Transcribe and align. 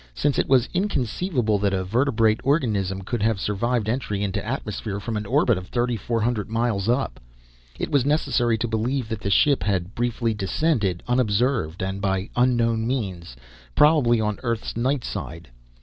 Since 0.15 0.39
it 0.39 0.47
was 0.49 0.67
inconceivable 0.73 1.59
that 1.59 1.73
a 1.75 1.83
vertebrate 1.83 2.39
organism 2.43 3.03
could 3.03 3.21
have 3.21 3.39
survived 3.39 3.87
entry 3.87 4.23
into 4.23 4.43
atmosphere 4.43 4.99
from 4.99 5.15
an 5.15 5.27
orbit 5.27 5.63
3400 5.67 6.49
miles 6.49 6.89
up, 6.89 7.19
it 7.77 7.91
was 7.91 8.03
necessary 8.03 8.57
to 8.57 8.67
believe 8.67 9.09
that 9.09 9.21
the 9.21 9.29
ship 9.29 9.61
had 9.61 9.93
briefly 9.93 10.33
descended, 10.33 11.03
unobserved 11.07 11.83
and 11.83 12.01
by 12.01 12.31
unknown 12.35 12.87
means, 12.87 13.35
probably 13.75 14.19
on 14.19 14.39
Earth's 14.41 14.75
night 14.75 15.03
side. 15.03 15.51